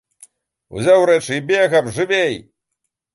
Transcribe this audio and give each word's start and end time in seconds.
Узяў 0.79 1.05
рэчы 1.09 1.33
і 1.41 1.43
бегам, 1.51 1.91
жывей!!! 1.99 2.33